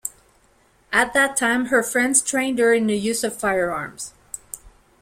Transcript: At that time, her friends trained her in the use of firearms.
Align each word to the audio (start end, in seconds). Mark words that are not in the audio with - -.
At 0.91 1.13
that 1.13 1.37
time, 1.37 1.67
her 1.67 1.83
friends 1.83 2.23
trained 2.23 2.57
her 2.57 2.73
in 2.73 2.87
the 2.87 2.97
use 2.97 3.23
of 3.23 3.37
firearms. 3.37 4.13